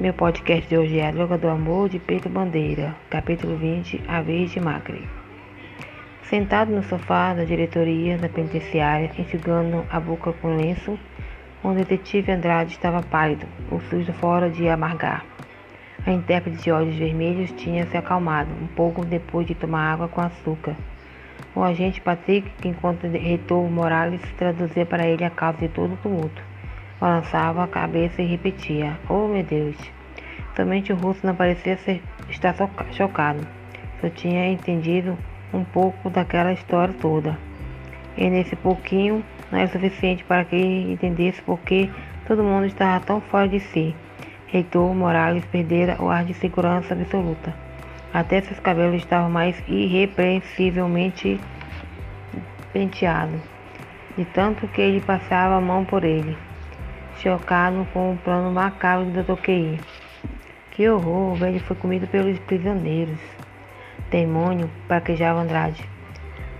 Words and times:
Meu 0.00 0.14
podcast 0.14 0.66
de 0.66 0.78
hoje 0.78 0.98
é 0.98 1.08
A 1.08 1.10
Droga 1.10 1.36
do 1.36 1.46
Amor 1.46 1.90
de 1.90 1.98
Pedro 1.98 2.30
Bandeira, 2.30 2.96
capítulo 3.10 3.54
20, 3.58 4.02
A 4.08 4.22
Vez 4.22 4.50
de. 4.50 5.06
Sentado 6.22 6.72
no 6.72 6.82
sofá 6.82 7.34
da 7.34 7.44
diretoria 7.44 8.16
da 8.16 8.26
penitenciária, 8.26 9.10
enxugando 9.18 9.84
a 9.90 10.00
boca 10.00 10.32
com 10.32 10.56
lenço, 10.56 10.98
o 11.62 11.74
detetive 11.74 12.32
Andrade 12.32 12.72
estava 12.72 13.02
pálido, 13.02 13.46
o 13.70 13.78
sujo 13.90 14.10
fora 14.14 14.48
de 14.48 14.70
amargar. 14.70 15.22
A 16.06 16.10
intérprete 16.10 16.62
de 16.62 16.72
olhos 16.72 16.96
vermelhos 16.96 17.52
tinha 17.52 17.84
se 17.84 17.98
acalmado 17.98 18.50
um 18.54 18.68
pouco 18.68 19.04
depois 19.04 19.46
de 19.46 19.54
tomar 19.54 19.92
água 19.92 20.08
com 20.08 20.22
açúcar. 20.22 20.76
O 21.54 21.62
agente 21.62 22.00
Patrick, 22.00 22.50
enquanto 22.66 23.06
reitor 23.06 23.70
Morales 23.70 24.22
traduzia 24.38 24.86
para 24.86 25.06
ele 25.06 25.24
a 25.24 25.30
causa 25.30 25.58
de 25.58 25.68
todo 25.68 25.92
o 25.92 25.98
tumulto, 25.98 26.42
balançava 27.00 27.64
a 27.64 27.68
cabeça 27.68 28.20
e 28.20 28.26
repetia: 28.26 28.98
Oh 29.08 29.26
meu 29.26 29.42
Deus! 29.42 29.76
Somente 30.54 30.92
o 30.92 30.96
russo 30.96 31.26
não 31.26 31.34
parecia 31.34 31.76
ser, 31.78 32.02
estar 32.28 32.54
chocado. 32.92 33.46
Só 34.00 34.08
tinha 34.10 34.48
entendido 34.48 35.16
um 35.52 35.64
pouco 35.64 36.10
daquela 36.10 36.52
história 36.52 36.94
toda. 37.00 37.38
E 38.16 38.28
nesse 38.28 38.54
pouquinho 38.56 39.24
não 39.50 39.58
era 39.58 39.68
suficiente 39.68 40.24
para 40.24 40.44
que 40.44 40.56
ele 40.56 40.92
entendesse 40.92 41.40
por 41.42 41.58
que 41.60 41.90
todo 42.26 42.42
mundo 42.42 42.66
estava 42.66 43.04
tão 43.04 43.20
fora 43.20 43.48
de 43.48 43.60
si. 43.60 43.94
Reitor 44.48 44.94
Morales 44.94 45.44
perdera 45.46 45.96
o 46.02 46.10
ar 46.10 46.24
de 46.24 46.34
segurança 46.34 46.92
absoluta. 46.94 47.54
Até 48.12 48.40
seus 48.40 48.58
cabelos 48.58 48.96
estavam 48.96 49.30
mais 49.30 49.56
irrepreensivelmente 49.68 51.40
penteados, 52.72 53.40
de 54.16 54.24
tanto 54.24 54.66
que 54.68 54.80
ele 54.80 55.00
passava 55.00 55.56
a 55.56 55.60
mão 55.60 55.84
por 55.84 56.02
ele, 56.02 56.36
chocado 57.22 57.86
com 57.92 58.12
o 58.12 58.16
plano 58.16 58.50
macabro 58.50 59.04
do 59.10 59.22
Dr. 59.22 59.42
QI. 59.42 59.80
Que 60.70 60.88
horror! 60.88 61.32
O 61.32 61.34
velho 61.34 61.60
foi 61.60 61.76
comido 61.76 62.06
pelos 62.06 62.38
prisioneiros. 62.40 63.18
Demônio, 64.10 64.70
praquejava 64.88 65.40
Andrade. 65.40 65.84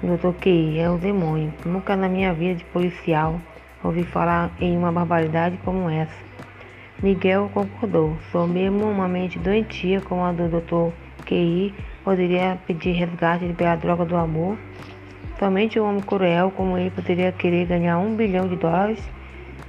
Doutor 0.02 0.34
QI 0.34 0.78
é 0.78 0.90
o 0.90 0.98
demônio. 0.98 1.52
Nunca 1.64 1.96
na 1.96 2.08
minha 2.08 2.34
vida 2.34 2.56
de 2.56 2.64
policial 2.66 3.40
ouvi 3.82 4.04
falar 4.04 4.50
em 4.60 4.76
uma 4.76 4.92
barbaridade 4.92 5.58
como 5.64 5.88
essa. 5.88 6.14
Miguel 7.02 7.50
concordou. 7.54 8.18
Sou 8.30 8.46
mesmo 8.46 8.84
uma 8.84 9.08
mente 9.08 9.38
doentia 9.38 10.02
como 10.02 10.22
a 10.22 10.32
do 10.32 10.46
doutor 10.46 10.92
QI 11.24 11.74
poderia 12.04 12.58
pedir 12.66 12.92
resgate 12.92 13.50
pela 13.54 13.76
droga 13.76 14.04
do 14.04 14.16
amor. 14.16 14.58
Somente 15.38 15.80
um 15.80 15.88
homem 15.88 16.02
cruel 16.02 16.50
como 16.50 16.76
ele 16.76 16.90
poderia 16.90 17.32
querer 17.32 17.64
ganhar 17.64 17.98
um 17.98 18.14
bilhão 18.14 18.46
de 18.46 18.56
dólares 18.56 19.02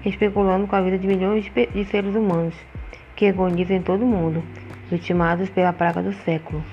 especulando 0.05 0.67
com 0.67 0.75
a 0.75 0.81
vida 0.81 0.97
de 0.97 1.07
milhões 1.07 1.51
de 1.73 1.85
seres 1.85 2.15
humanos 2.15 2.55
que 3.15 3.27
agonizam 3.27 3.77
em 3.77 3.81
todo 3.81 4.03
o 4.03 4.07
mundo, 4.07 4.43
vitimados 4.89 5.49
pela 5.49 5.71
praga 5.71 6.01
do 6.01 6.13
século. 6.13 6.63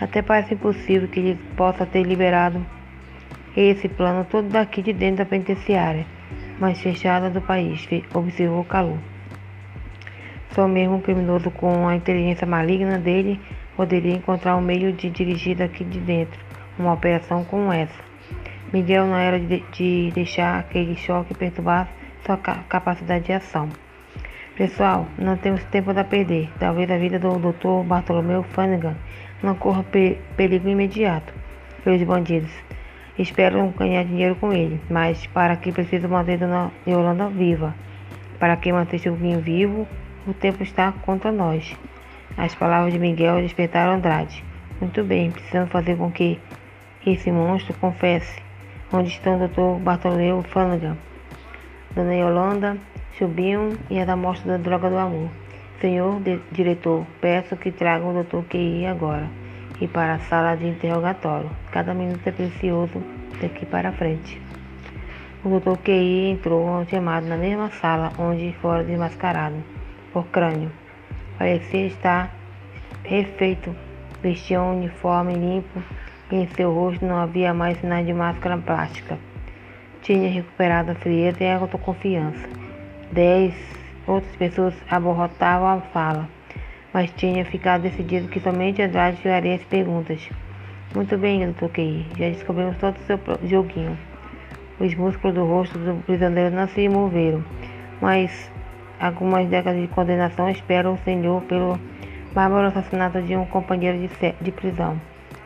Até 0.00 0.22
parece 0.22 0.54
impossível 0.54 1.08
que 1.08 1.20
ele 1.20 1.38
possa 1.56 1.84
ter 1.84 2.02
liberado 2.02 2.64
esse 3.56 3.88
plano 3.88 4.24
todo 4.24 4.48
daqui 4.48 4.80
de 4.80 4.92
dentro 4.92 5.18
da 5.18 5.26
penitenciária, 5.26 6.06
mais 6.58 6.80
fechada 6.80 7.28
do 7.28 7.40
país, 7.40 7.88
observou 8.14 8.64
Calu. 8.64 8.98
Só 10.50 10.68
mesmo 10.68 10.96
um 10.96 11.00
criminoso 11.00 11.50
com 11.50 11.88
a 11.88 11.96
inteligência 11.96 12.46
maligna 12.46 12.98
dele 12.98 13.40
poderia 13.76 14.14
encontrar 14.14 14.56
um 14.56 14.60
meio 14.60 14.92
de 14.92 15.10
dirigir 15.10 15.56
daqui 15.56 15.82
de 15.84 15.98
dentro 15.98 16.38
uma 16.78 16.92
operação 16.92 17.44
como 17.44 17.72
essa. 17.72 18.02
Miguel 18.72 19.06
não 19.06 19.16
era 19.16 19.38
de, 19.38 19.60
de 19.72 20.10
deixar 20.14 20.58
aquele 20.58 20.96
choque 20.96 21.34
perturbar 21.34 21.88
sua 22.24 22.36
capacidade 22.36 23.24
de 23.26 23.32
ação. 23.32 23.68
Pessoal, 24.56 25.06
não 25.18 25.36
temos 25.36 25.64
tempo 25.64 25.90
a 25.90 26.04
perder. 26.04 26.50
Talvez 26.58 26.90
a 26.90 26.98
vida 26.98 27.18
do 27.18 27.38
Dr. 27.38 27.86
Bartolomeu 27.86 28.42
Flanagan 28.42 28.96
não 29.42 29.54
corra 29.54 29.84
perigo 30.36 30.68
imediato 30.68 31.32
pelos 31.82 32.02
bandidos. 32.02 32.52
Esperam 33.18 33.72
ganhar 33.76 34.04
dinheiro 34.04 34.36
com 34.36 34.52
ele, 34.52 34.80
mas 34.88 35.26
para 35.26 35.56
que 35.56 35.72
preciso 35.72 36.08
manter 36.08 36.38
Dona 36.38 36.70
Yolanda 36.86 37.28
viva. 37.28 37.74
Para 38.38 38.56
que 38.56 38.72
manter 38.72 38.98
Chuguinho 38.98 39.40
vivo, 39.40 39.86
o 40.26 40.32
tempo 40.32 40.62
está 40.62 40.92
contra 40.92 41.32
nós. 41.32 41.76
As 42.36 42.54
palavras 42.54 42.92
de 42.92 42.98
Miguel 42.98 43.42
despertaram 43.42 43.94
Andrade. 43.94 44.44
Muito 44.80 45.04
bem, 45.04 45.30
precisamos 45.30 45.70
fazer 45.70 45.96
com 45.96 46.10
que 46.10 46.38
esse 47.06 47.30
monstro 47.30 47.74
confesse 47.74 48.40
onde 48.92 49.08
estão 49.08 49.36
o 49.36 49.48
Dr. 49.48 49.82
Bartolomeu 49.82 50.42
Flanagan, 50.42 50.96
Dona 51.94 52.14
Yolanda, 52.14 52.78
Chubinho 53.18 53.78
e 53.90 54.00
a 54.00 54.06
da 54.06 54.16
mostra 54.16 54.52
da 54.52 54.56
droga 54.56 54.88
do 54.88 54.96
amor. 54.96 55.28
Senhor 55.78 56.22
diretor, 56.50 57.04
peço 57.20 57.54
que 57.54 57.70
traga 57.70 58.06
o 58.06 58.14
doutor 58.14 58.44
QI 58.44 58.86
agora 58.86 59.28
e 59.78 59.86
para 59.86 60.14
a 60.14 60.18
sala 60.20 60.54
de 60.54 60.66
interrogatório. 60.66 61.50
Cada 61.70 61.92
minuto 61.92 62.26
é 62.26 62.32
precioso 62.32 63.02
daqui 63.42 63.66
para 63.66 63.92
frente. 63.92 64.40
O 65.44 65.50
doutor 65.50 65.76
QI 65.78 66.30
entrou 66.30 66.66
algemado 66.66 67.26
na 67.26 67.36
mesma 67.36 67.68
sala 67.72 68.10
onde 68.18 68.54
fora 68.62 68.82
desmascarado 68.82 69.56
por 70.14 70.24
crânio. 70.28 70.72
Parecia 71.36 71.86
estar 71.88 72.34
refeito, 73.04 73.74
vestia 74.22 74.62
um 74.62 74.78
uniforme 74.78 75.34
limpo 75.34 75.82
e 76.30 76.36
em 76.36 76.48
seu 76.48 76.72
rosto 76.72 77.04
não 77.04 77.18
havia 77.18 77.52
mais 77.52 77.76
sinais 77.78 78.06
de 78.06 78.14
máscara 78.14 78.56
plástica. 78.56 79.18
Tinha 80.02 80.28
recuperado 80.28 80.92
a 80.92 80.94
frieza 80.94 81.42
e 81.42 81.46
a 81.48 81.58
autoconfiança. 81.58 82.48
Dez 83.10 83.54
Outras 84.06 84.34
pessoas 84.34 84.74
aborrotavam 84.90 85.68
a 85.68 85.80
fala, 85.80 86.28
mas 86.92 87.10
tinha 87.12 87.44
ficado 87.44 87.82
decidido 87.82 88.26
que 88.26 88.40
somente 88.40 88.82
Andrade 88.82 89.22
faria 89.22 89.54
as 89.54 89.62
perguntas. 89.62 90.28
Muito 90.92 91.16
bem, 91.16 91.44
doutor 91.44 91.70
Key, 91.70 92.04
já 92.18 92.28
descobrimos 92.30 92.76
todo 92.78 92.96
o 92.96 93.00
seu 93.06 93.18
joguinho. 93.44 93.96
Os 94.80 94.92
músculos 94.96 95.36
do 95.36 95.46
rosto 95.46 95.78
do 95.78 96.02
prisioneiro 96.02 96.54
não 96.54 96.66
se 96.66 96.88
moveram, 96.88 97.44
mas 98.00 98.50
algumas 98.98 99.48
décadas 99.48 99.80
de 99.80 99.86
condenação 99.86 100.50
esperam 100.50 100.94
o 100.94 100.98
senhor 100.98 101.40
pelo 101.42 101.78
bárbaro 102.34 102.66
assassinato 102.66 103.22
de 103.22 103.36
um 103.36 103.46
companheiro 103.46 103.98
de, 103.98 104.34
de 104.40 104.50
prisão. 104.50 105.00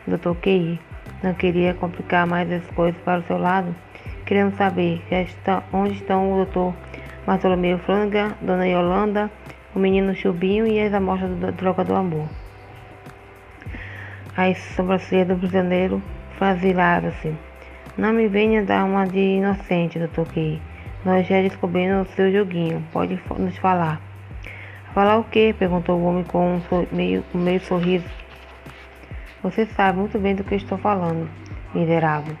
Dr. 0.07 0.33
Key 0.41 0.79
não 1.21 1.35
queria 1.35 1.75
complicar 1.75 2.25
mais 2.25 2.51
as 2.51 2.65
coisas 2.71 2.99
para 3.03 3.19
o 3.19 3.23
seu 3.23 3.37
lado. 3.37 3.75
Queremos 4.27 4.55
saber 4.55 5.01
está, 5.09 5.63
onde 5.71 5.93
estão 5.93 6.33
o 6.33 6.35
doutor 6.35 6.73
Bartolomeu 7.25 7.79
Franga, 7.79 8.35
Dona 8.41 8.67
Yolanda, 8.67 9.31
o 9.73 9.79
menino 9.79 10.13
Chubinho 10.13 10.67
e 10.67 10.81
as 10.81 10.93
amostras 10.93 11.39
da 11.39 11.49
droga 11.51 11.85
do 11.85 11.95
amor. 11.95 12.27
As 14.35 14.57
sobrancelhas 14.75 15.29
do 15.29 15.37
prisioneiro 15.37 16.03
franzilaram-se. 16.37 17.33
Não 17.97 18.11
me 18.11 18.27
venha 18.27 18.65
dar 18.65 18.83
uma 18.83 19.07
de 19.07 19.17
inocente, 19.17 19.97
doutor 19.97 20.27
Key. 20.27 20.61
Nós 21.05 21.25
já 21.25 21.41
descobrimos 21.41 22.09
o 22.09 22.11
seu 22.11 22.29
joguinho. 22.29 22.83
Pode 22.91 23.17
nos 23.39 23.57
falar. 23.59 24.01
Falar 24.93 25.19
o 25.19 25.23
quê? 25.23 25.55
perguntou 25.57 25.97
o 25.97 26.03
homem 26.03 26.25
com 26.25 26.57
um 26.57 26.61
meio, 26.91 27.23
um 27.33 27.37
meio 27.37 27.61
sorriso. 27.61 28.09
Você 29.41 29.65
sabe 29.67 29.99
muito 29.99 30.19
bem 30.19 30.35
do 30.35 30.43
que 30.43 30.55
estou 30.55 30.77
falando, 30.77 31.29
miserável. 31.73 32.35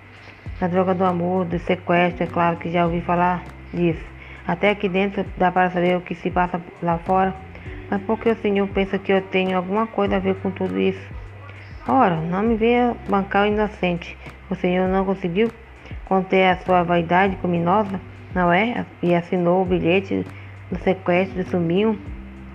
Da 0.59 0.67
droga 0.67 0.95
do 0.95 1.05
amor, 1.05 1.45
do 1.45 1.59
sequestro, 1.59 2.23
é 2.23 2.27
claro 2.27 2.57
que 2.57 2.71
já 2.71 2.85
ouvi 2.85 2.99
falar 3.01 3.43
disso. 3.71 4.03
Até 4.47 4.71
aqui 4.71 4.89
dentro 4.89 5.23
dá 5.37 5.51
para 5.51 5.69
saber 5.69 5.95
o 5.95 6.01
que 6.01 6.15
se 6.15 6.31
passa 6.31 6.59
lá 6.81 6.97
fora. 6.97 7.35
Mas 7.91 8.01
por 8.01 8.19
que 8.19 8.29
o 8.29 8.35
senhor 8.35 8.67
pensa 8.69 8.97
que 8.97 9.11
eu 9.11 9.21
tenho 9.21 9.55
alguma 9.55 9.85
coisa 9.85 10.15
a 10.15 10.19
ver 10.19 10.35
com 10.35 10.49
tudo 10.49 10.79
isso? 10.79 11.07
Ora, 11.87 12.15
não 12.15 12.41
me 12.41 12.55
venha 12.55 12.95
bancar 13.07 13.43
o 13.43 13.47
inocente. 13.47 14.17
O 14.49 14.55
senhor 14.55 14.87
não 14.87 15.05
conseguiu 15.05 15.51
conter 16.05 16.49
a 16.49 16.57
sua 16.57 16.81
vaidade 16.81 17.35
criminosa, 17.35 18.01
não 18.33 18.51
é? 18.51 18.83
E 19.03 19.13
assinou 19.13 19.61
o 19.61 19.65
bilhete 19.65 20.25
do 20.71 20.79
sequestro 20.79 21.43
de 21.43 21.49
Suminho. 21.49 21.99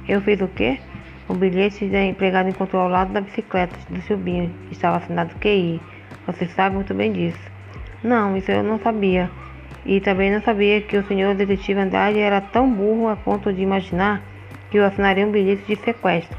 Eu 0.08 0.20
fiz 0.22 0.40
o 0.40 0.48
quê? 0.48 0.81
O 1.28 1.34
bilhete 1.34 1.87
da 1.87 2.05
empregada 2.05 2.48
encontrou 2.48 2.82
ao 2.82 2.88
lado 2.88 3.12
da 3.12 3.20
bicicleta 3.20 3.76
do 3.88 4.02
Subinho. 4.02 4.52
Estava 4.72 4.96
assinado 4.96 5.34
QI. 5.37 5.81
Você 6.26 6.46
sabe 6.46 6.75
muito 6.75 6.93
bem 6.93 7.12
disso. 7.12 7.51
Não, 8.02 8.37
isso 8.37 8.50
eu 8.50 8.62
não 8.62 8.78
sabia. 8.78 9.31
E 9.87 10.00
também 10.00 10.31
não 10.31 10.40
sabia 10.40 10.81
que 10.81 10.96
o 10.96 11.06
senhor 11.06 11.34
detetive 11.34 11.81
Andrade 11.81 12.19
era 12.19 12.40
tão 12.40 12.70
burro 12.72 13.08
a 13.08 13.16
ponto 13.16 13.52
de 13.52 13.62
imaginar 13.62 14.22
que 14.70 14.78
eu 14.78 14.84
assinaria 14.84 15.26
um 15.26 15.31
bilhete 15.31 15.64
de 15.66 15.76
sequestro. 15.76 16.37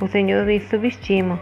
O 0.00 0.06
senhor 0.06 0.44
me 0.44 0.60
subestima, 0.60 1.40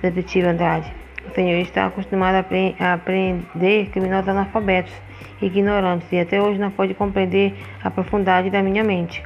detetive 0.00 0.46
Andrade. 0.46 0.92
O 1.26 1.34
senhor 1.34 1.60
está 1.60 1.86
acostumado 1.86 2.44
a 2.80 2.94
aprender 2.94 3.86
criminosos 3.90 4.28
analfabetos, 4.28 4.92
ignorantes, 5.40 6.10
e 6.12 6.18
até 6.18 6.40
hoje 6.40 6.58
não 6.58 6.70
pode 6.70 6.94
compreender 6.94 7.54
a 7.82 7.90
profundidade 7.90 8.50
da 8.50 8.62
minha 8.62 8.82
mente. 8.82 9.22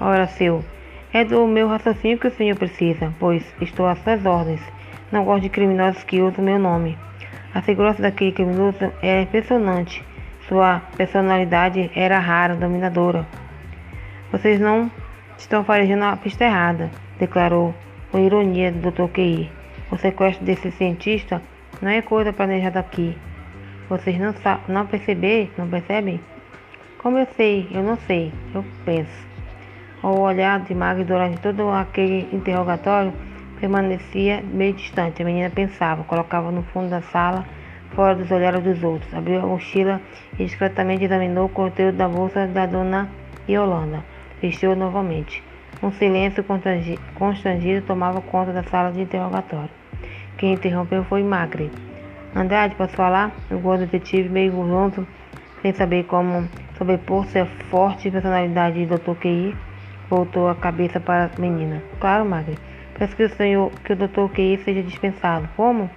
Ora, 0.00 0.26
seu, 0.26 0.64
é 1.12 1.24
do 1.24 1.46
meu 1.46 1.68
raciocínio 1.68 2.18
que 2.18 2.28
o 2.28 2.30
senhor 2.30 2.56
precisa, 2.56 3.12
pois 3.18 3.42
estou 3.60 3.86
às 3.86 3.98
suas 4.00 4.24
ordens. 4.26 4.60
Não 5.10 5.24
gosto 5.24 5.42
de 5.42 5.48
criminosos 5.48 6.02
que 6.02 6.20
usam 6.20 6.44
meu 6.44 6.58
nome. 6.58 6.98
A 7.54 7.62
segurança 7.62 8.02
daquele 8.02 8.32
criminoso 8.32 8.92
é 9.00 9.22
impressionante. 9.22 10.04
Sua 10.48 10.82
personalidade 10.96 11.88
era 11.94 12.18
rara, 12.18 12.56
dominadora. 12.56 13.24
Vocês 14.32 14.58
não 14.58 14.90
estão 15.38 15.62
farejando 15.62 16.04
a 16.04 16.16
pista 16.16 16.44
errada. 16.44 16.90
declarou 17.16 17.72
com 18.10 18.18
ironia 18.18 18.72
do 18.72 18.90
Dr. 18.90 19.08
QI. 19.08 19.52
O 19.88 19.96
sequestro 19.96 20.44
desse 20.44 20.72
cientista 20.72 21.40
não 21.80 21.90
é 21.90 22.02
coisa 22.02 22.32
planejada 22.32 22.80
aqui. 22.80 23.16
Vocês 23.88 24.18
não, 24.18 24.34
não 24.66 24.86
perceber, 24.86 25.52
não 25.56 25.68
percebem? 25.68 26.20
Como 26.98 27.18
eu 27.18 27.26
sei, 27.36 27.68
eu 27.70 27.84
não 27.84 27.96
sei, 27.98 28.32
eu 28.52 28.64
penso. 28.84 29.28
O 30.02 30.20
olhar 30.20 30.58
de 30.60 30.74
Maggie 30.74 31.04
durante 31.04 31.40
todo 31.40 31.70
aquele 31.70 32.28
interrogatório 32.32 33.12
permanecia 33.64 34.42
meio 34.42 34.74
distante. 34.74 35.22
A 35.22 35.24
menina 35.24 35.48
pensava, 35.48 36.04
colocava 36.04 36.50
no 36.50 36.62
fundo 36.64 36.90
da 36.90 37.00
sala, 37.00 37.46
fora 37.94 38.14
dos 38.14 38.30
olhares 38.30 38.62
dos 38.62 38.82
outros. 38.82 39.12
Abriu 39.14 39.40
a 39.40 39.46
mochila 39.46 40.02
e 40.38 40.44
discretamente 40.44 41.04
examinou 41.04 41.46
o 41.46 41.48
conteúdo 41.48 41.96
da 41.96 42.06
bolsa 42.06 42.46
da 42.46 42.66
dona 42.66 43.08
Yolanda. 43.48 44.04
Vestiu 44.42 44.76
novamente. 44.76 45.42
Um 45.82 45.90
silêncio 45.92 46.44
constrangido 47.14 47.86
tomava 47.86 48.20
conta 48.20 48.52
da 48.52 48.62
sala 48.64 48.92
de 48.92 49.00
interrogatório. 49.00 49.70
Quem 50.36 50.52
interrompeu 50.52 51.02
foi 51.04 51.22
Magre. 51.22 51.70
Andrade, 52.36 52.74
posso 52.74 52.94
falar? 52.94 53.32
O 53.50 53.58
gordo 53.58 53.86
detetive, 53.86 54.28
meio 54.28 54.52
gonzo, 54.52 55.06
sem 55.62 55.72
saber 55.72 56.04
como 56.04 56.46
sobrepor-se 56.76 57.38
à 57.38 57.46
forte 57.70 58.10
personalidade 58.10 58.84
de 58.84 58.86
Dr. 58.86 59.14
QI, 59.20 59.56
voltou 60.10 60.48
a 60.48 60.54
cabeça 60.54 61.00
para 61.00 61.30
a 61.34 61.40
menina. 61.40 61.82
Claro, 61.98 62.26
Magre. 62.26 62.58
Peço 62.98 63.16
que 63.16 63.24
o 63.24 63.28
senhor, 63.28 63.70
que 63.84 63.92
o 63.92 63.96
Dr. 63.96 64.32
QI 64.32 64.58
seja 64.64 64.82
dispensado. 64.82 65.48
Como? 65.56 65.90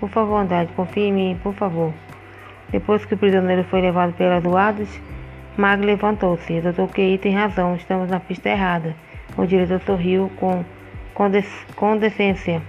Por 0.00 0.08
favor, 0.08 0.36
Andrade, 0.36 0.72
confie 0.72 1.04
em 1.04 1.12
mim, 1.12 1.40
por 1.42 1.54
favor. 1.54 1.92
Depois 2.70 3.04
que 3.04 3.14
o 3.14 3.18
prisioneiro 3.18 3.64
foi 3.64 3.80
levado 3.80 4.12
pelas 4.14 4.42
doadas, 4.42 5.00
Magre 5.56 5.86
levantou-se. 5.86 6.60
Dr. 6.60 6.92
QI 6.92 7.18
tem 7.18 7.34
razão, 7.34 7.74
estamos 7.76 8.08
na 8.08 8.18
pista 8.18 8.48
errada. 8.48 8.94
O 9.36 9.46
diretor 9.46 9.80
sorriu 9.80 10.30
com 10.36 10.64
condescência. 11.76 12.62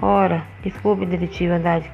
Ora, 0.00 0.42
desculpe, 0.62 1.06
detetive 1.06 1.52
Andrade, 1.52 1.90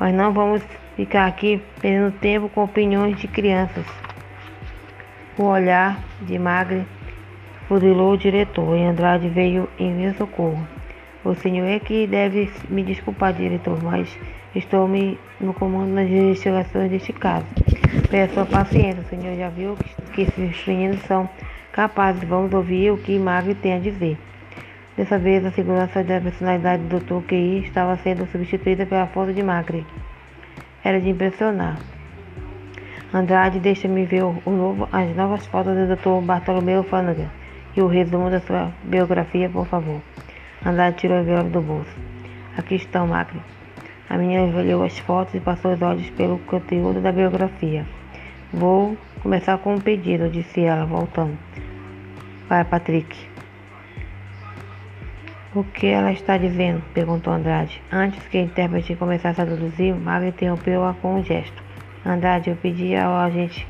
mas 0.00 0.14
não 0.14 0.32
vamos 0.32 0.62
ficar 0.96 1.26
aqui 1.26 1.62
perdendo 1.80 2.12
tempo 2.18 2.48
com 2.48 2.64
opiniões 2.64 3.16
de 3.18 3.28
crianças. 3.28 3.84
O 5.38 5.44
olhar 5.44 5.98
de 6.22 6.36
Magre 6.38 6.84
fuzilou 7.68 8.14
o 8.14 8.18
diretor 8.18 8.76
e 8.76 8.82
Andrade 8.82 9.28
veio 9.28 9.68
em 9.78 9.92
meu 9.92 10.14
socorro. 10.14 10.66
O 11.22 11.34
senhor 11.34 11.66
é 11.66 11.78
que 11.78 12.06
deve 12.06 12.50
me 12.70 12.82
desculpar, 12.82 13.34
diretor, 13.34 13.78
mas 13.82 14.18
estou 14.54 14.88
me 14.88 15.18
no 15.38 15.52
comando 15.52 15.94
das 15.94 16.08
investigações 16.08 16.90
deste 16.90 17.12
caso. 17.12 17.44
Peço 18.10 18.40
a 18.40 18.46
paciência, 18.46 19.02
o 19.02 19.04
senhor 19.04 19.36
já 19.36 19.50
viu 19.50 19.76
que 20.14 20.22
esses 20.22 20.66
meninos 20.66 21.00
são 21.00 21.28
capazes. 21.70 22.24
Vamos 22.24 22.52
ouvir 22.54 22.90
o 22.90 22.96
que 22.96 23.18
Magre 23.18 23.54
tem 23.54 23.74
a 23.74 23.78
dizer. 23.78 24.16
Dessa 24.96 25.18
vez, 25.18 25.44
a 25.44 25.50
segurança 25.50 26.02
da 26.02 26.20
personalidade 26.20 26.82
do 26.84 26.98
Dr. 26.98 27.26
QI 27.28 27.58
estava 27.64 27.96
sendo 27.98 28.26
substituída 28.32 28.86
pela 28.86 29.06
foto 29.06 29.32
de 29.32 29.42
Macri. 29.42 29.86
Era 30.82 31.00
de 31.00 31.10
impressionar. 31.10 31.78
Andrade, 33.12 33.60
deixa-me 33.60 34.06
ver 34.06 34.24
o 34.24 34.40
novo, 34.46 34.88
as 34.90 35.14
novas 35.14 35.46
fotos 35.46 35.74
do 35.74 35.94
Dr. 35.94 36.24
Bartolomeu 36.24 36.82
Flanagan 36.82 37.28
e 37.76 37.80
o 37.80 37.86
resumo 37.86 38.30
da 38.30 38.40
sua 38.40 38.72
biografia, 38.82 39.48
por 39.48 39.66
favor. 39.66 40.00
Andrade 40.64 40.96
tirou 40.96 41.18
o 41.18 41.20
envelope 41.20 41.50
do 41.50 41.60
bolso. 41.60 41.96
Aqui 42.56 42.74
estão, 42.74 43.06
Macri. 43.06 43.40
A 44.10 44.16
menina 44.16 44.42
olhou 44.56 44.82
as 44.82 44.98
fotos 44.98 45.34
e 45.34 45.40
passou 45.40 45.72
os 45.72 45.82
olhos 45.82 46.08
pelo 46.10 46.38
conteúdo 46.38 47.00
da 47.00 47.12
biografia. 47.12 47.86
Vou 48.52 48.96
começar 49.22 49.58
com 49.58 49.74
um 49.74 49.80
pedido, 49.80 50.28
disse 50.28 50.62
ela, 50.62 50.86
voltando 50.86 51.36
para 52.48 52.64
Patrick. 52.64 53.14
O 55.54 55.62
que 55.62 55.86
ela 55.86 56.12
está 56.12 56.36
dizendo? 56.38 56.82
perguntou 56.94 57.32
Andrade. 57.32 57.82
Antes 57.92 58.26
que 58.28 58.38
a 58.38 58.42
intérprete 58.42 58.96
começasse 58.96 59.40
a 59.40 59.46
traduzir, 59.46 59.94
Maga 59.94 60.28
interrompeu-a 60.28 60.94
com 60.94 61.16
um 61.16 61.24
gesto. 61.24 61.62
Andrade, 62.04 62.50
eu 62.50 62.56
pedi 62.56 62.96
ao 62.96 63.14
agente 63.14 63.66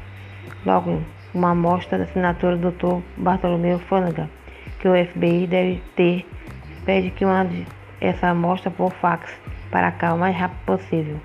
logo 0.64 1.02
uma 1.34 1.50
amostra 1.50 1.98
da 1.98 2.04
assinatura 2.04 2.56
do 2.56 2.70
Dr. 2.70 3.02
Bartolomeu 3.16 3.78
Flanagan, 3.78 4.28
que 4.80 4.88
o 4.88 5.06
FBI 5.06 5.46
deve 5.46 5.82
ter. 5.94 6.26
Pede 6.84 7.10
que 7.10 7.24
mande 7.24 7.66
essa 8.00 8.28
amostra 8.28 8.70
por 8.70 8.92
fax 8.92 9.30
para 9.70 9.92
cá 9.92 10.14
o 10.14 10.18
mais 10.18 10.36
rápido 10.36 10.64
possível. 10.64 11.20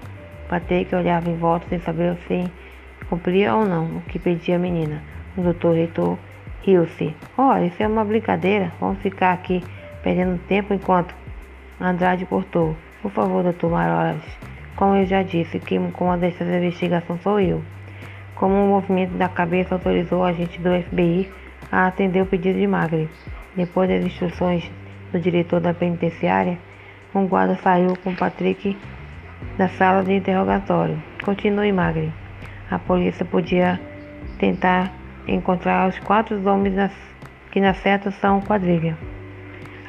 Patrick 0.50 0.94
olhava 0.94 1.30
em 1.30 1.38
volta 1.38 1.68
sem 1.70 1.80
saber 1.80 2.18
se 2.28 2.52
cumpria 3.10 3.56
ou 3.56 3.66
não 3.66 3.98
o 3.98 4.02
que 4.02 4.20
pedia 4.20 4.56
a 4.56 4.60
menina. 4.60 5.02
O 5.38 5.42
doutor 5.42 5.76
reitor 5.76 6.18
riu-se. 6.62 7.16
Olha, 7.38 7.66
isso 7.66 7.82
é 7.82 7.88
uma 7.88 8.04
brincadeira. 8.04 8.72
Vamos 8.80 9.00
ficar 9.00 9.34
aqui 9.34 9.64
perdendo 10.04 10.40
tempo 10.48 10.74
enquanto 10.74 11.16
Andrade 11.80 12.26
cortou. 12.26 12.76
Por 13.02 13.12
favor, 13.12 13.44
doutor 13.44 13.72
Marolas, 13.72 14.22
como 14.76 14.96
eu 14.96 15.06
já 15.06 15.24
disse, 15.24 15.60
quem 15.60 15.92
comanda 15.92 16.28
essa 16.28 16.44
investigação 16.44 17.18
sou 17.20 17.40
eu. 17.40 17.62
Como 18.44 18.56
um 18.56 18.68
movimento 18.68 19.14
da 19.14 19.30
cabeça 19.30 19.74
autorizou 19.74 20.20
o 20.20 20.26
agente 20.26 20.60
do 20.60 20.70
FBI 20.70 21.32
a 21.72 21.88
atender 21.88 22.22
o 22.22 22.26
pedido 22.26 22.60
de 22.60 22.68
Magre. 22.68 23.10
Depois 23.56 23.88
das 23.88 24.04
instruções 24.04 24.70
do 25.14 25.18
diretor 25.18 25.62
da 25.62 25.74
penitenciária, 25.74 26.60
um 27.16 27.26
guarda 27.26 27.56
saiu 27.64 27.96
com 28.04 28.14
Patrick 28.14 28.78
da 29.58 29.70
sala 29.70 30.04
de 30.04 30.12
interrogatório. 30.12 31.02
Continue, 31.24 31.72
Magre. 31.72 32.12
A 32.70 32.78
polícia 32.78 33.24
podia 33.24 33.80
tentar 34.40 34.92
encontrar 35.26 35.88
os 35.88 35.98
quatro 36.00 36.36
homens 36.46 36.92
que 37.50 37.62
na 37.62 37.74
certa 37.74 38.12
são 38.12 38.42
quadrilha. 38.42 38.98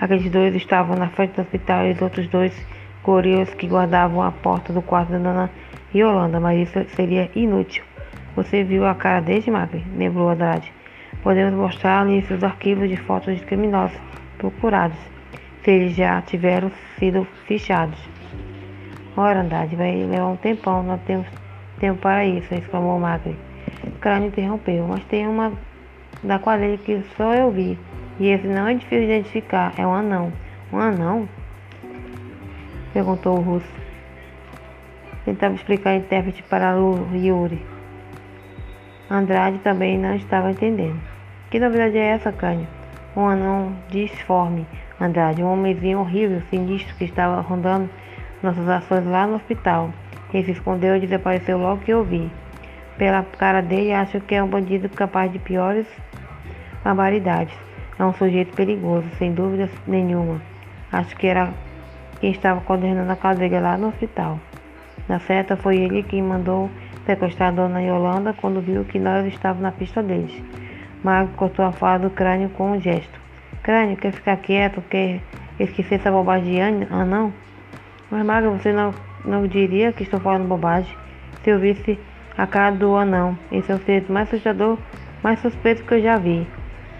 Aqueles 0.00 0.30
dois 0.30 0.54
estavam 0.54 0.94
na 0.94 1.08
frente 1.08 1.34
do 1.34 1.42
hospital 1.42 1.86
e 1.86 1.90
os 1.90 2.00
outros 2.00 2.28
dois 2.28 2.54
gorilas 3.02 3.52
que 3.52 3.66
guardavam 3.66 4.22
a 4.22 4.30
porta 4.30 4.72
do 4.72 4.80
quarto 4.80 5.10
da 5.10 5.18
dona 5.18 5.50
Yolanda, 5.92 6.38
mas 6.38 6.68
isso 6.68 6.88
seria 6.94 7.28
inútil. 7.34 7.82
Você 8.36 8.64
viu 8.64 8.84
a 8.84 8.94
cara 8.94 9.20
desde 9.20 9.50
Magre? 9.50 9.84
lembrou 9.96 10.28
Andrade. 10.28 10.72
Podemos 11.22 11.54
mostrar-lhe 11.54 12.19
os 12.19 12.42
arquivos 12.42 12.88
de 12.88 12.96
fotos 12.96 13.36
de 13.36 13.44
criminosos 13.44 13.96
procurados, 14.38 14.98
se 15.62 15.70
eles 15.70 15.94
já 15.94 16.20
tiveram 16.22 16.70
sido 16.98 17.25
fichados. 17.46 17.98
Ora, 19.16 19.40
Andrade, 19.40 19.76
vai 19.76 19.94
levar 20.04 20.26
um 20.26 20.36
tempão, 20.36 20.82
não 20.82 20.98
temos 20.98 21.28
tempo 21.78 22.00
para 22.00 22.26
isso, 22.26 22.52
exclamou 22.52 22.98
Magre. 22.98 23.36
Crânio 24.00 24.28
interrompeu, 24.28 24.84
mas 24.88 25.04
tem 25.04 25.28
uma 25.28 25.52
da 26.22 26.38
quadrilha 26.41 26.79
que 26.79 27.03
só 27.17 27.32
eu 27.34 27.53
vi. 27.53 27.79
E 28.19 28.29
esse 28.29 28.46
não 28.46 28.67
é 28.67 28.74
difícil 28.74 29.06
de 29.06 29.12
identificar, 29.12 29.72
é 29.79 29.86
um 29.86 29.94
anão. 29.94 30.32
Um 30.72 30.79
anão? 30.79 31.29
Perguntou 32.93 33.38
o 33.38 33.41
russo. 33.41 33.72
Tentava 35.24 35.55
explicar 35.55 35.91
a 35.91 35.96
intérprete 35.96 36.43
para 36.43 36.76
o 36.76 37.08
Yuri. 37.14 37.73
Andrade 39.11 39.58
também 39.58 39.99
não 39.99 40.15
estava 40.15 40.51
entendendo. 40.51 40.99
Que 41.51 41.61
novidade 41.61 41.99
é 41.99 42.08
essa, 42.08 42.32
Cânio? 42.32 42.67
Um 43.15 43.29
anão 43.29 43.77
disforme, 43.89 44.67
Andrade, 45.01 45.43
um 45.43 45.53
homenzinho 45.53 46.01
horrível, 46.01 46.43
sinistro 46.49 46.94
que 46.96 47.05
estava 47.05 47.41
rondando 47.43 47.91
nossas 48.43 48.69
ações 48.69 49.06
lá 49.06 49.27
no 49.27 49.37
hospital. 49.37 49.91
Ele 50.32 50.44
se 50.44 50.51
escondeu 50.53 50.96
e 50.96 51.01
desapareceu 51.01 51.58
logo 51.58 51.82
que 51.82 51.93
eu 51.93 52.03
vi. 52.03 52.31
Pela 52.96 53.23
cara 53.23 53.61
dele, 53.61 53.93
acho 53.93 54.20
que 54.20 54.34
é 54.34 54.43
um 54.43 54.49
bandido 54.49 54.89
capaz 54.89 55.31
de 55.31 55.39
piores 55.39 55.87
barbaridades. 56.82 57.55
É 57.99 58.05
um 58.05 58.13
sujeito 58.15 58.55
perigoso, 58.56 59.06
sem 59.19 59.32
dúvida 59.32 59.69
nenhuma. 59.87 60.41
Acho 60.91 61.15
que 61.17 61.27
era 61.27 61.53
quem 62.20 62.31
estava 62.31 62.61
coordenando 62.63 63.13
a 63.13 63.17
cadeira 63.17 63.61
lá 63.61 63.77
no 63.77 63.89
hospital. 63.89 64.41
Na 65.08 65.19
certa, 65.20 65.56
foi 65.56 65.77
ele 65.77 66.03
quem 66.03 66.23
mandou 66.23 66.70
sequestrar 67.06 67.51
a 67.51 67.53
dona 67.53 67.82
Yolanda 67.82 68.34
quando 68.34 68.61
viu 68.61 68.84
que 68.84 68.99
nós 68.99 69.27
estávamos 69.27 69.63
na 69.63 69.73
pista 69.73 70.03
deles. 70.03 70.43
Mago 71.03 71.31
cortou 71.37 71.65
a 71.65 71.73
fala 71.73 71.99
do 71.99 72.11
crânio 72.11 72.49
com 72.51 72.73
um 72.73 72.81
gesto. 72.81 73.20
Crânio, 73.63 73.96
quer 73.96 74.13
ficar 74.13 74.37
quieto? 74.39 74.82
Quer 74.89 75.20
esquecer 75.58 75.96
essa 75.96 76.11
bobagem 76.11 76.79
de 76.79 76.87
Ah, 76.91 77.05
não? 77.05 77.32
Mas, 78.11 78.25
Mago, 78.25 78.51
você 78.51 78.73
não, 78.73 78.93
não 79.25 79.46
diria 79.46 79.93
que 79.93 80.03
estou 80.03 80.20
falando 80.20 80.49
bobagem 80.49 80.94
se 81.43 81.51
eu 81.51 81.58
visse 81.58 81.99
a 82.37 82.46
cara 82.46 82.75
do 82.75 82.96
anão. 82.96 83.39
Esse 83.53 83.70
é 83.70 83.75
o 83.75 83.79
ser 83.79 84.05
mais 84.08 84.29
assustador, 84.29 84.79
mais 85.23 85.39
suspeito 85.41 85.84
que 85.84 85.94
eu 85.94 86.03
já 86.03 86.17
vi. 86.17 86.46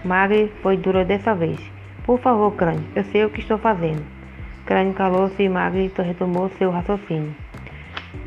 Magre 0.03 0.51
foi 0.61 0.77
dura 0.77 1.03
dessa 1.03 1.33
vez. 1.33 1.59
Por 2.03 2.19
favor, 2.19 2.51
Crânio, 2.51 2.83
eu 2.95 3.03
sei 3.05 3.25
o 3.25 3.29
que 3.29 3.39
estou 3.39 3.57
fazendo. 3.57 4.03
Crânio 4.65 4.93
calou-se 4.93 5.41
e 5.41 5.49
Magre 5.49 5.91
retomou 5.97 6.49
seu 6.49 6.69
raciocínio. 6.69 7.35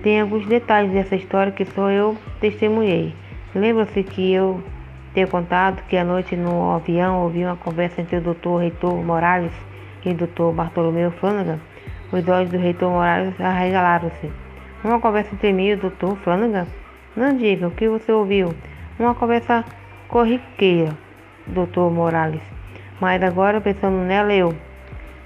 Tem 0.03 0.21
alguns 0.21 0.47
detalhes 0.47 0.93
dessa 0.93 1.17
história 1.17 1.53
que 1.53 1.65
só 1.65 1.91
eu 1.91 2.17
testemunhei. 2.41 3.15
Lembra-se 3.55 4.03
que 4.03 4.33
eu 4.33 4.63
ter 5.15 5.29
contado 5.29 5.83
que 5.89 5.97
à 5.97 6.05
noite 6.05 6.37
no 6.37 6.75
avião 6.75 7.23
ouvi 7.23 7.45
uma 7.45 7.57
conversa 7.57 8.01
entre 8.01 8.17
o 8.17 8.21
Dr. 8.21 8.59
Reitor 8.61 8.95
Morales 9.03 9.53
e 10.05 10.11
o 10.11 10.15
Dr. 10.15 10.55
Bartolomeu 10.55 11.11
Flanagan? 11.11 11.59
Os 12.13 12.27
olhos 12.29 12.51
do 12.51 12.59
Reitor 12.59 12.91
Morales 12.91 13.39
arregalaram-se. 13.41 14.31
Uma 14.85 15.01
conversa 15.01 15.35
entre 15.35 15.53
mim 15.53 15.67
e 15.67 15.75
o 15.75 15.77
Dr. 15.77 16.17
Flanagan? 16.23 16.67
Não 17.17 17.37
diga 17.37 17.67
o 17.67 17.71
que 17.71 17.89
você 17.89 18.13
ouviu. 18.13 18.55
Uma 18.99 19.15
conversa 19.15 19.65
corriqueira. 20.09 20.97
Dr. 21.49 21.91
Morales. 21.91 22.43
Mas 23.01 23.23
agora, 23.23 23.61
pensando 23.61 23.99
nela, 23.99 24.33
eu. 24.33 24.55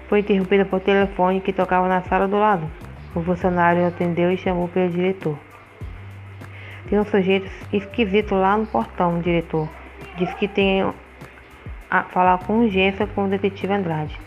Foi 0.08 0.20
interrompida 0.20 0.64
por 0.64 0.80
telefone 0.80 1.40
que 1.40 1.52
tocava 1.52 1.88
na 1.88 2.02
sala 2.02 2.28
do 2.28 2.38
lado. 2.38 2.66
O 3.14 3.22
funcionário 3.22 3.86
atendeu 3.86 4.32
e 4.32 4.38
chamou 4.38 4.68
pelo 4.68 4.90
diretor. 4.90 5.38
Tem 6.88 6.98
um 6.98 7.04
sujeito 7.04 7.50
esquisito 7.72 8.34
lá 8.34 8.56
no 8.56 8.66
portão, 8.66 9.20
diretor. 9.20 9.68
Diz 10.16 10.32
que 10.34 10.48
tem 10.48 10.82
a 11.90 12.02
falar 12.04 12.38
com 12.38 12.60
urgência 12.60 13.06
com 13.06 13.24
o 13.24 13.28
detetive 13.28 13.72
Andrade. 13.72 14.18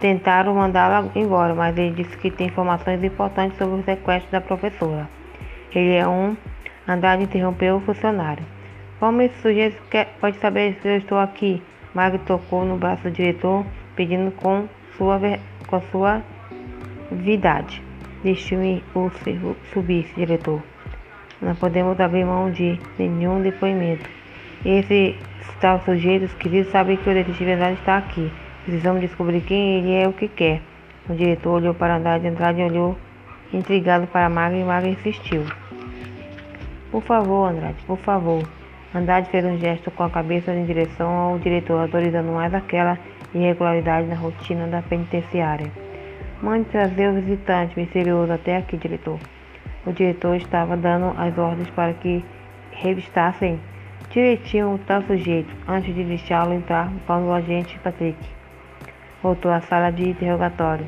Tentaram 0.00 0.54
mandá-la 0.54 1.08
embora, 1.14 1.54
mas 1.54 1.76
ele 1.76 1.94
disse 1.94 2.16
que 2.16 2.30
tem 2.30 2.48
informações 2.48 3.04
importantes 3.04 3.56
sobre 3.58 3.80
o 3.80 3.84
sequestro 3.84 4.32
da 4.32 4.40
professora. 4.40 5.08
Ele 5.74 5.94
é 5.94 6.08
um. 6.08 6.36
Andrade 6.88 7.24
interrompeu 7.24 7.76
o 7.76 7.80
funcionário. 7.80 8.44
Como 8.98 9.20
esse 9.22 9.40
sujeito 9.40 9.80
quer, 9.90 10.16
pode 10.20 10.38
saber 10.38 10.78
se 10.80 10.88
eu 10.88 10.96
estou 10.96 11.18
aqui? 11.18 11.62
Magno 11.94 12.18
tocou 12.20 12.64
no 12.64 12.76
braço 12.76 13.02
do 13.04 13.10
diretor, 13.10 13.64
pedindo 13.94 14.32
com 14.32 14.66
sua, 14.96 15.20
com 15.66 15.80
sua 15.82 16.22
vidade. 17.10 17.82
Deixe-me 18.22 18.84
subir, 19.72 20.06
diretor. 20.16 20.62
Não 21.40 21.56
podemos 21.56 21.98
abrir 21.98 22.24
mão 22.24 22.50
de 22.50 22.78
nenhum 22.96 23.42
depoimento. 23.42 24.08
Esse 24.64 25.16
tal 25.60 25.80
sujeito 25.80 26.26
esquisito 26.26 26.70
sabe 26.70 26.96
que 26.96 27.10
o 27.10 27.14
detetive 27.14 27.52
Andrade 27.52 27.80
está 27.80 27.98
aqui. 27.98 28.30
Precisamos 28.64 29.00
descobrir 29.00 29.40
quem 29.40 29.78
ele 29.78 29.92
é 29.92 30.04
e 30.04 30.06
o 30.06 30.12
que 30.12 30.28
quer. 30.28 30.60
O 31.08 31.14
diretor 31.14 31.54
olhou 31.54 31.74
para 31.74 31.96
Andrade, 31.96 32.28
Andrade 32.28 32.62
olhou 32.62 32.96
intrigado 33.52 34.06
para 34.06 34.28
Magra 34.28 34.56
e 34.56 34.64
Magra 34.64 34.88
insistiu. 34.88 35.44
Por 36.92 37.02
favor, 37.02 37.50
Andrade, 37.50 37.82
por 37.86 37.98
favor. 37.98 38.42
Andrade 38.94 39.28
fez 39.30 39.44
um 39.44 39.58
gesto 39.58 39.90
com 39.90 40.04
a 40.04 40.10
cabeça 40.10 40.52
em 40.54 40.64
direção 40.64 41.10
ao 41.10 41.38
diretor, 41.38 41.80
autorizando 41.80 42.30
mais 42.30 42.54
aquela 42.54 42.96
irregularidade 43.34 44.06
na 44.06 44.14
rotina 44.14 44.68
da 44.68 44.80
penitenciária. 44.80 45.81
Mande 46.42 46.68
trazer 46.70 47.08
o 47.08 47.14
visitante 47.14 47.78
misterioso 47.78 48.32
até 48.32 48.56
aqui, 48.56 48.76
diretor. 48.76 49.20
O 49.86 49.92
diretor 49.92 50.34
estava 50.34 50.76
dando 50.76 51.14
as 51.16 51.38
ordens 51.38 51.70
para 51.70 51.92
que 51.92 52.24
revistassem 52.72 53.60
direitinho 54.10 54.74
o 54.74 54.78
tal 54.78 55.02
sujeito 55.02 55.54
antes 55.68 55.94
de 55.94 56.02
deixá-lo 56.02 56.52
entrar 56.52 56.92
quando 57.06 57.26
o 57.26 57.32
agente 57.32 57.78
Patrick 57.78 58.18
voltou 59.22 59.52
à 59.52 59.60
sala 59.60 59.92
de 59.92 60.08
interrogatório. 60.08 60.84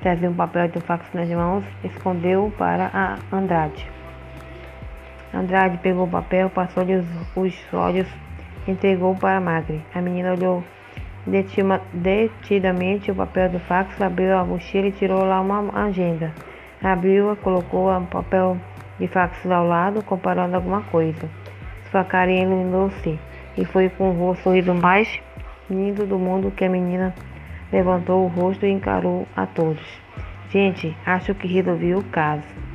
Trazia 0.00 0.30
um 0.30 0.34
papel 0.34 0.68
de 0.68 0.78
um 0.78 0.80
fax 0.80 1.12
nas 1.12 1.28
mãos, 1.28 1.64
escondeu-o 1.82 2.52
para 2.52 2.88
a 2.94 3.18
Andrade. 3.36 3.84
Andrade 5.34 5.78
pegou 5.78 6.04
o 6.04 6.10
papel, 6.10 6.48
passou-lhe 6.50 6.94
os, 6.94 7.06
os 7.34 7.74
olhos, 7.74 8.06
entregou 8.66 9.16
para 9.16 9.40
Magre. 9.40 9.82
A 9.92 10.00
menina 10.00 10.34
olhou 10.34 10.62
detidamente 11.92 13.10
o 13.10 13.14
papel 13.14 13.50
do 13.50 13.58
fax, 13.60 14.00
abriu 14.00 14.36
a 14.36 14.44
mochila 14.44 14.86
e 14.88 14.92
tirou 14.92 15.24
lá 15.24 15.40
uma 15.40 15.84
agenda. 15.84 16.32
Abriu-a, 16.82 17.36
colocou 17.36 17.90
o 17.90 18.06
papel 18.06 18.56
de 18.98 19.06
fax 19.08 19.44
ao 19.50 19.66
lado, 19.66 20.02
comparando 20.02 20.56
alguma 20.56 20.82
coisa. 20.82 21.28
Sua 21.90 22.04
cara 22.04 22.30
iluminou-se 22.30 23.18
e 23.56 23.64
foi 23.64 23.88
com 23.88 24.28
o 24.28 24.34
sorriso 24.36 24.74
mais 24.74 25.20
lindo 25.70 26.06
do 26.06 26.18
mundo 26.18 26.50
que 26.50 26.64
a 26.64 26.68
menina 26.68 27.14
levantou 27.72 28.24
o 28.24 28.28
rosto 28.28 28.66
e 28.66 28.70
encarou 28.70 29.26
a 29.36 29.46
todos. 29.46 29.86
Gente, 30.50 30.96
acho 31.04 31.34
que 31.34 31.46
resolvi 31.46 31.94
o 31.94 32.02
caso. 32.04 32.67